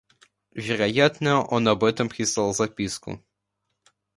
[0.55, 3.23] Вероятно, он об этом прислал записку.